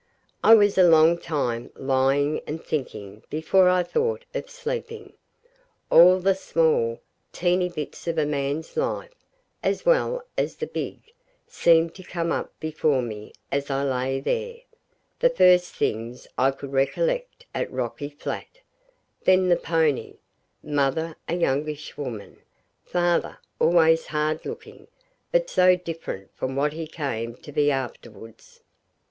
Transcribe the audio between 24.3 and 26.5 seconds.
looking, but so different